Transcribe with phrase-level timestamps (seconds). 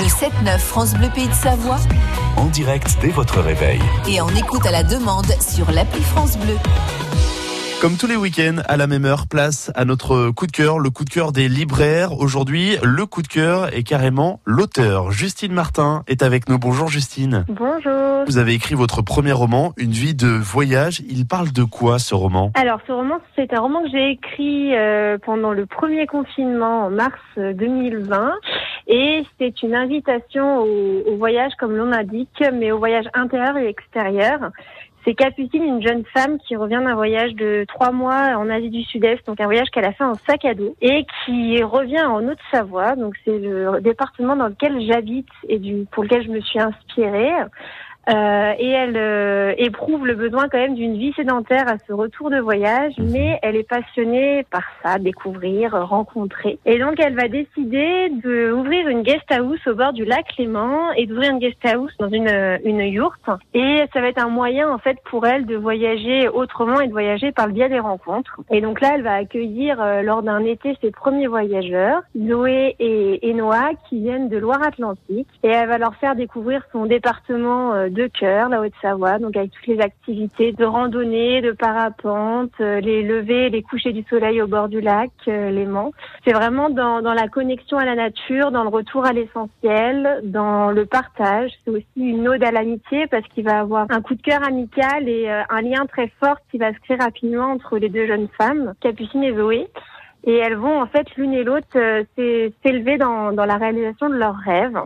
[0.00, 1.76] Le 7-9 France Bleu Pays de Savoie.
[2.38, 3.78] En direct dès votre réveil.
[4.08, 6.54] Et en écoute à la demande sur l'appli France Bleu.
[7.82, 10.88] Comme tous les week-ends, à la même heure, place à notre coup de cœur, le
[10.88, 12.18] coup de cœur des libraires.
[12.18, 15.10] Aujourd'hui, le coup de cœur est carrément l'auteur.
[15.10, 16.58] Justine Martin est avec nous.
[16.58, 17.44] Bonjour Justine.
[17.48, 18.24] Bonjour.
[18.26, 21.02] Vous avez écrit votre premier roman, Une vie de voyage.
[21.10, 22.52] Il parle de quoi ce roman?
[22.54, 26.90] Alors ce roman, c'est un roman que j'ai écrit euh, pendant le premier confinement en
[26.90, 28.32] mars 2020.
[28.92, 34.50] Et c'est une invitation au, voyage, comme l'on indique, mais au voyage intérieur et extérieur.
[35.04, 38.82] C'est Capucine, une jeune femme qui revient d'un voyage de trois mois en Asie du
[38.82, 42.26] Sud-Est, donc un voyage qu'elle a fait en sac à dos, et qui revient en
[42.26, 46.58] Haute-Savoie, donc c'est le département dans lequel j'habite et du, pour lequel je me suis
[46.58, 47.30] inspirée.
[48.08, 52.30] Euh, et elle euh, éprouve le besoin quand même d'une vie sédentaire à ce retour
[52.30, 56.58] de voyage, mais elle est passionnée par ça, découvrir, rencontrer.
[56.64, 61.06] Et donc elle va décider d'ouvrir une guest house au bord du lac Léman et
[61.06, 63.28] d'ouvrir une guest house dans une, une yourte.
[63.54, 66.92] Et ça va être un moyen en fait pour elle de voyager autrement et de
[66.92, 68.40] voyager par le biais des rencontres.
[68.50, 73.28] Et donc là elle va accueillir euh, lors d'un été ses premiers voyageurs, Zoé et,
[73.28, 75.28] et Noah, qui viennent de Loire-Atlantique.
[75.42, 79.50] Et elle va leur faire découvrir son département euh, de cœur, la Haute-Savoie, donc avec
[79.52, 84.46] toutes les activités de randonnée, de parapente, euh, les levées, les couchers du soleil au
[84.46, 85.92] bord du lac, euh, les Mans.
[86.24, 90.70] C'est vraiment dans, dans la connexion à la nature, dans le retour à l'essentiel, dans
[90.70, 91.52] le partage.
[91.64, 95.08] C'est aussi une ode à l'amitié parce qu'il va avoir un coup de cœur amical
[95.08, 98.28] et euh, un lien très fort qui va se créer rapidement entre les deux jeunes
[98.38, 99.68] femmes, Capucine et Zoé.
[100.24, 104.10] Et elles vont en fait l'une et l'autre euh, s'é- s'élever dans, dans la réalisation
[104.10, 104.78] de leurs rêves.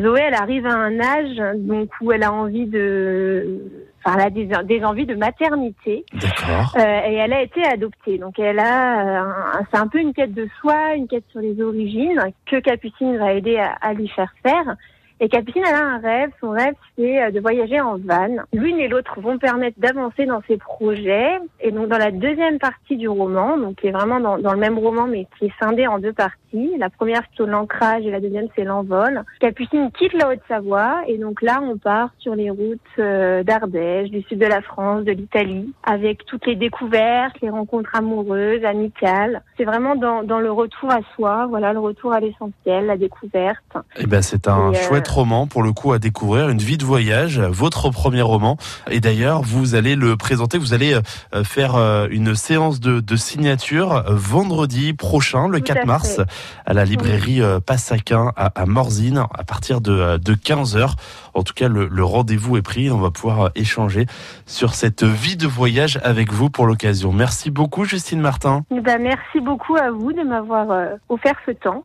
[0.00, 3.60] Zoé, elle arrive à un âge donc où elle a envie de,
[4.04, 6.74] enfin, elle a des, des envies de maternité D'accord.
[6.78, 8.18] euh, et elle a été adoptée.
[8.18, 11.40] Donc elle a, euh, un- c'est un peu une quête de soi, une quête sur
[11.40, 14.76] les origines que Capucine va aider à, à lui faire faire.
[15.20, 16.30] Et Capucine, elle a un rêve.
[16.40, 18.28] Son rêve, c'est euh, de voyager en van.
[18.52, 21.38] L'une et l'autre vont permettre d'avancer dans ses projets.
[21.60, 24.58] Et donc, dans la deuxième partie du roman, donc qui est vraiment dans, dans le
[24.58, 26.36] même roman, mais qui est scindé en deux parties.
[26.78, 29.24] La première, c'est l'ancrage et la deuxième, c'est l'envol.
[29.40, 31.02] Capucine quitte la Haute-Savoie.
[31.06, 35.04] Et donc là, on part sur les routes euh, d'Ardèche, du sud de la France,
[35.04, 39.42] de l'Italie, avec toutes les découvertes, les rencontres amoureuses, amicales.
[39.56, 43.62] C'est vraiment dans, dans le retour à soi, voilà, le retour à l'essentiel, la découverte.
[43.98, 46.76] Eh ben, c'est un Et, euh, chouette roman pour le coup à découvrir, une vie
[46.76, 48.56] de voyage, votre premier roman.
[48.90, 50.94] Et d'ailleurs, vous allez le présenter, vous allez
[51.34, 51.76] euh, faire
[52.10, 56.22] une séance de, de signature vendredi prochain, le Tout 4 à mars, fait.
[56.66, 60.94] À la librairie euh, Passaquin à, Morzine, à partir de, euh, de 15h.
[61.34, 62.90] En tout cas, le, rendez-vous est pris.
[62.90, 64.06] On va pouvoir euh, échanger
[64.46, 67.12] sur cette vie de voyage avec vous pour l'occasion.
[67.12, 68.64] Merci beaucoup, Justine Martin.
[68.70, 71.80] Eh ben, merci beaucoup à vous de m'avoir euh, offert ce temps.